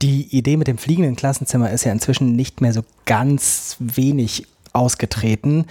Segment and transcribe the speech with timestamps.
[0.00, 5.66] Die Idee mit dem fliegenden Klassenzimmer ist ja inzwischen nicht mehr so ganz wenig ausgetreten.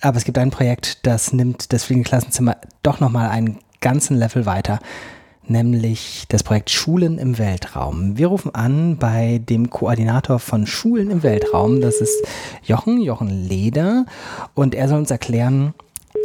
[0.00, 4.46] Aber es gibt ein Projekt, das nimmt das fliegende Klassenzimmer doch nochmal einen ganzen Level
[4.46, 4.78] weiter
[5.48, 8.16] nämlich das Projekt Schulen im Weltraum.
[8.16, 12.26] Wir rufen an bei dem Koordinator von Schulen im Weltraum, das ist
[12.62, 14.06] Jochen, Jochen Leder,
[14.54, 15.74] und er soll uns erklären,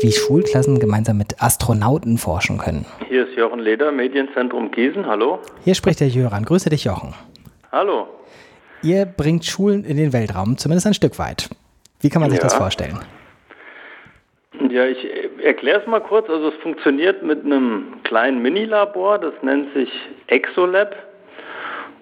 [0.01, 2.85] wie Schulklassen gemeinsam mit Astronauten forschen können.
[3.07, 5.39] Hier ist Jochen Leder, Medienzentrum Gießen, hallo.
[5.63, 6.45] Hier spricht der Jöran.
[6.45, 7.13] Grüße dich, Jochen.
[7.71, 8.07] Hallo.
[8.81, 11.49] Ihr bringt Schulen in den Weltraum, zumindest ein Stück weit.
[11.99, 12.45] Wie kann man sich ja.
[12.45, 12.99] das vorstellen?
[14.69, 15.05] Ja, ich
[15.43, 16.29] erkläre es mal kurz.
[16.29, 19.89] Also es funktioniert mit einem kleinen Minilabor, das nennt sich
[20.27, 20.95] Exolab.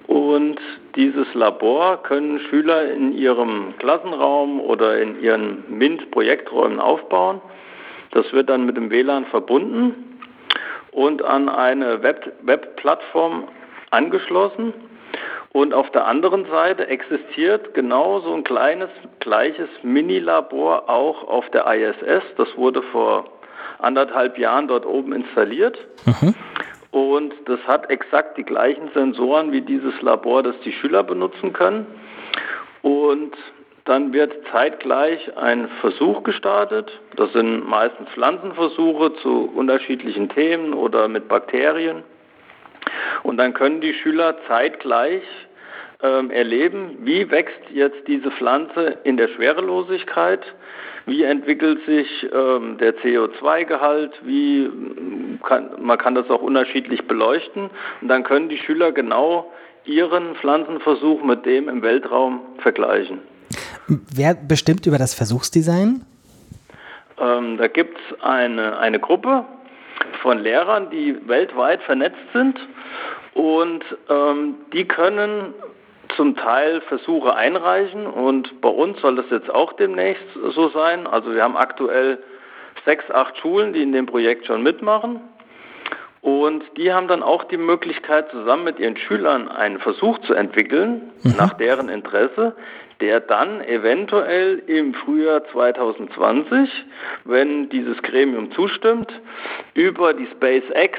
[0.07, 0.59] Und
[0.95, 7.41] dieses Labor können Schüler in ihrem Klassenraum oder in ihren MINT-Projekträumen aufbauen.
[8.11, 10.19] Das wird dann mit dem WLAN verbunden
[10.91, 13.49] und an eine Web-Plattform Web
[13.89, 14.73] angeschlossen.
[15.55, 18.89] Und auf der anderen Seite existiert genau so ein kleines,
[19.21, 22.23] gleiches Mini-Labor auch auf der ISS.
[22.35, 23.23] Das wurde vor
[23.79, 25.77] anderthalb Jahren dort oben installiert.
[26.03, 26.35] Mhm.
[26.91, 31.85] Und das hat exakt die gleichen Sensoren wie dieses Labor, das die Schüler benutzen können.
[32.81, 33.31] Und
[33.85, 36.91] dann wird zeitgleich ein Versuch gestartet.
[37.15, 42.03] Das sind meistens Pflanzenversuche zu unterschiedlichen Themen oder mit Bakterien.
[43.35, 45.21] Und dann können die Schüler zeitgleich
[46.01, 50.39] ähm, erleben, wie wächst jetzt diese Pflanze in der Schwerelosigkeit,
[51.05, 54.71] wie entwickelt sich ähm, der CO2-Gehalt, wie
[55.45, 57.69] kann, man kann das auch unterschiedlich beleuchten
[57.99, 59.51] und dann können die Schüler genau
[59.83, 63.19] ihren Pflanzenversuch mit dem im Weltraum vergleichen.
[64.15, 66.05] Wer bestimmt über das Versuchsdesign?
[67.19, 69.43] Ähm, da gibt es eine, eine Gruppe
[70.21, 72.59] von Lehrern, die weltweit vernetzt sind
[73.33, 75.53] und ähm, die können
[76.15, 81.07] zum Teil Versuche einreichen und bei uns soll das jetzt auch demnächst so sein.
[81.07, 82.19] Also wir haben aktuell
[82.85, 85.21] sechs, acht Schulen, die in dem Projekt schon mitmachen.
[86.21, 91.11] Und die haben dann auch die Möglichkeit, zusammen mit ihren Schülern einen Versuch zu entwickeln,
[91.21, 91.35] mhm.
[91.37, 92.55] nach deren Interesse,
[93.01, 96.69] der dann eventuell im Frühjahr 2020,
[97.25, 99.11] wenn dieses Gremium zustimmt,
[99.73, 100.97] über die SpaceX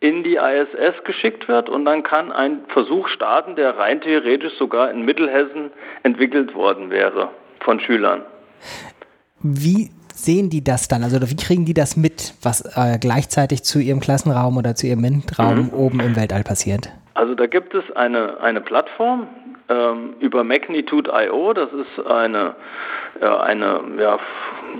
[0.00, 4.90] in die ISS geschickt wird und dann kann ein Versuch starten, der rein theoretisch sogar
[4.90, 5.70] in Mittelhessen
[6.04, 8.22] entwickelt worden wäre von Schülern.
[9.40, 11.02] Wie sehen die das dann?
[11.02, 15.00] Also wie kriegen die das mit, was äh, gleichzeitig zu ihrem Klassenraum oder zu ihrem
[15.00, 15.74] MINT-Raum mhm.
[15.74, 16.90] oben im Weltall passiert?
[17.14, 19.26] Also da gibt es eine, eine Plattform
[19.68, 22.54] ähm, über Magnitude.io, das ist eine,
[23.20, 24.18] ja, eine, ja,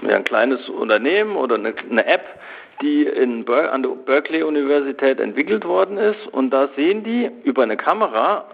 [0.08, 2.24] ein kleines Unternehmen oder eine, eine App,
[2.80, 6.26] die in Ber an der Berkeley-Universität entwickelt worden ist.
[6.28, 8.44] Und da sehen die über eine Kamera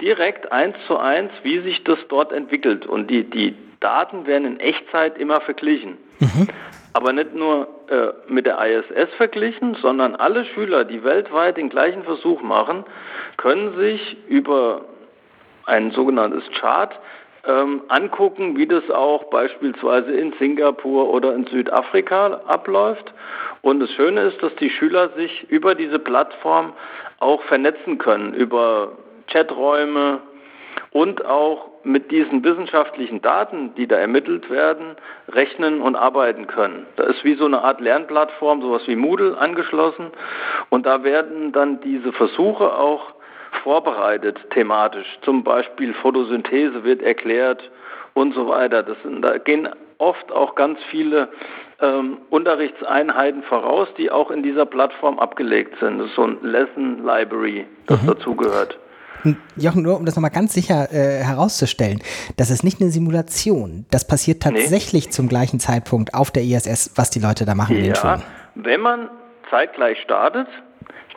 [0.00, 2.86] direkt eins zu eins, wie sich das dort entwickelt.
[2.86, 5.98] Und die, die Daten werden in Echtzeit immer verglichen.
[6.20, 6.48] Mhm.
[6.92, 12.04] Aber nicht nur äh, mit der ISS verglichen, sondern alle Schüler, die weltweit den gleichen
[12.04, 12.84] Versuch machen,
[13.36, 14.82] können sich über
[15.66, 16.98] ein sogenanntes Chart
[17.46, 23.12] ähm, angucken, wie das auch beispielsweise in Singapur oder in Südafrika abläuft.
[23.62, 26.72] Und das Schöne ist, dass die Schüler sich über diese Plattform
[27.20, 28.92] auch vernetzen können, über
[29.26, 30.20] Chaträume
[30.90, 34.96] und auch mit diesen wissenschaftlichen Daten, die da ermittelt werden,
[35.28, 36.86] rechnen und arbeiten können.
[36.96, 40.06] Da ist wie so eine Art Lernplattform, sowas wie Moodle angeschlossen
[40.70, 43.13] und da werden dann diese Versuche auch
[43.62, 45.06] vorbereitet thematisch.
[45.22, 47.70] Zum Beispiel Photosynthese wird erklärt
[48.14, 48.82] und so weiter.
[48.82, 51.28] Das sind, da gehen oft auch ganz viele
[51.80, 55.98] ähm, Unterrichtseinheiten voraus, die auch in dieser Plattform abgelegt sind.
[55.98, 58.06] Das ist so ein Lesson Library, das mhm.
[58.08, 58.78] dazugehört.
[59.56, 62.02] Jochen, nur um das nochmal ganz sicher äh, herauszustellen,
[62.36, 63.86] das ist nicht eine Simulation.
[63.90, 65.10] Das passiert tatsächlich nee.
[65.10, 68.22] zum gleichen Zeitpunkt auf der ISS, was die Leute da machen ja.
[68.54, 69.08] Wenn man
[69.50, 70.46] zeitgleich startet,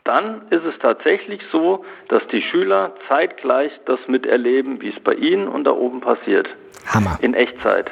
[0.07, 5.48] dann ist es tatsächlich so, dass die Schüler zeitgleich das miterleben, wie es bei ihnen
[5.48, 6.48] und da oben passiert.
[6.88, 7.18] Hammer.
[7.21, 7.92] In Echtzeit.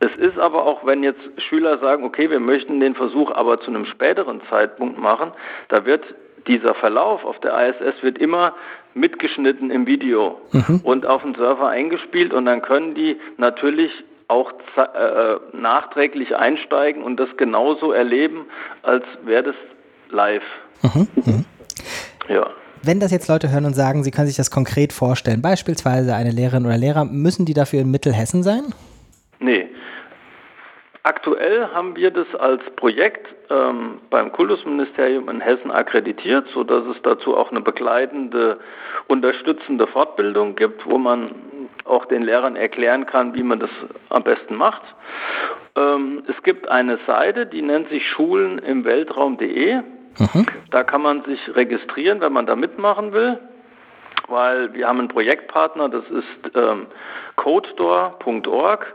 [0.00, 3.70] Es ist aber auch, wenn jetzt Schüler sagen, okay, wir möchten den Versuch aber zu
[3.70, 5.30] einem späteren Zeitpunkt machen,
[5.68, 6.02] da wird
[6.48, 8.54] dieser Verlauf auf der ISS wird immer
[8.94, 10.80] mitgeschnitten im Video mhm.
[10.82, 13.92] und auf den Server eingespielt und dann können die natürlich
[14.28, 18.46] auch äh, nachträglich einsteigen und das genauso erleben,
[18.82, 19.54] als wäre das
[20.12, 20.42] live.
[20.82, 21.44] Mhm, mhm.
[22.28, 22.50] Ja.
[22.84, 26.30] Wenn das jetzt Leute hören und sagen, sie können sich das konkret vorstellen, beispielsweise eine
[26.30, 28.74] Lehrerin oder Lehrer, müssen die dafür in Mittelhessen sein?
[29.38, 29.68] Nee.
[31.04, 37.36] Aktuell haben wir das als Projekt ähm, beim Kultusministerium in Hessen akkreditiert, sodass es dazu
[37.36, 38.58] auch eine begleitende,
[39.08, 41.34] unterstützende Fortbildung gibt, wo man
[41.84, 43.70] auch den Lehrern erklären kann, wie man das
[44.10, 44.82] am besten macht.
[45.76, 49.80] Ähm, es gibt eine Seite, die nennt sich Schulen im Weltraum.de.
[50.18, 50.46] Mhm.
[50.70, 53.38] Da kann man sich registrieren, wenn man da mitmachen will,
[54.28, 56.86] weil wir haben einen Projektpartner, das ist ähm,
[57.36, 58.94] codestore.org.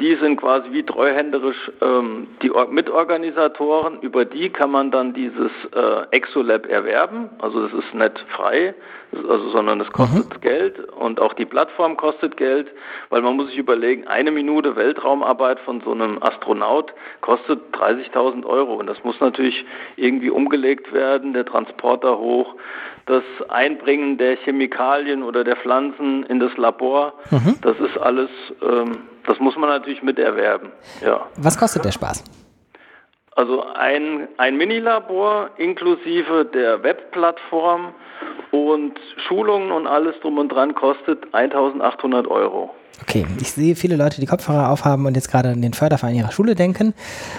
[0.00, 4.00] Die sind quasi wie treuhänderisch ähm, die Mitorganisatoren.
[4.00, 7.30] Über die kann man dann dieses äh, Exolab erwerben.
[7.38, 8.74] Also das ist nicht frei,
[9.12, 10.40] also, sondern es kostet mhm.
[10.40, 12.68] Geld und auch die Plattform kostet Geld,
[13.10, 18.74] weil man muss sich überlegen, eine Minute Weltraumarbeit von so einem Astronaut kostet 30.000 Euro
[18.74, 19.64] und das muss natürlich
[19.96, 22.56] irgendwie umgelegt werden, der Transporter hoch,
[23.06, 27.56] das Einbringen der Chemikalien oder der Pflanzen in das Labor, mhm.
[27.60, 28.30] das ist alles,
[28.62, 30.70] ähm, das muss man natürlich miterwerben.
[31.04, 31.26] Ja.
[31.36, 32.24] Was kostet der Spaß?
[33.36, 37.92] Also ein, ein Minilabor inklusive der Webplattform
[38.52, 42.70] und Schulungen und alles drum und dran kostet 1800 Euro.
[43.02, 46.30] Okay, ich sehe viele Leute, die Kopfhörer aufhaben und jetzt gerade an den Förderverein ihrer
[46.30, 46.94] Schule denken.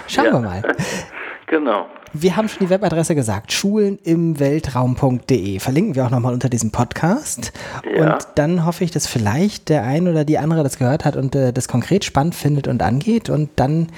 [0.08, 0.34] Schauen ja.
[0.34, 0.62] wir mal.
[1.48, 1.88] genau.
[2.18, 5.60] Wir haben schon die Webadresse gesagt, schulenimweltraum.de.
[5.60, 7.52] Verlinken wir auch nochmal unter diesem Podcast.
[7.94, 8.14] Ja.
[8.14, 11.36] Und dann hoffe ich, dass vielleicht der ein oder die andere das gehört hat und
[11.36, 13.30] äh, das konkret spannend findet und angeht.
[13.30, 13.90] Und dann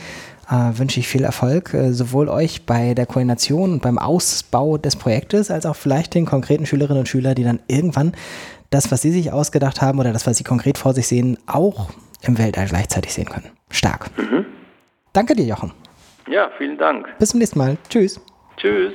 [0.50, 4.96] äh, wünsche ich viel Erfolg, äh, sowohl euch bei der Koordination und beim Ausbau des
[4.96, 8.14] Projektes, als auch vielleicht den konkreten Schülerinnen und Schülern, die dann irgendwann
[8.72, 11.92] das, was sie sich ausgedacht haben oder das, was sie konkret vor sich sehen, auch
[12.24, 13.52] im Weltall gleichzeitig sehen können.
[13.70, 14.10] Stark.
[14.18, 14.48] Mhm.
[15.14, 15.72] Danke dir, Jochen.
[16.28, 17.08] Ja, vielen Dank.
[17.20, 17.78] Bis zum nächsten Mal.
[17.90, 18.20] Tschüss.
[18.58, 18.94] Tschüss.